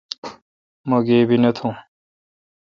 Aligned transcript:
مہ 0.89 0.97
گیبی 1.07 1.37
نہ 1.43 1.51
تھون۔ 1.55 1.73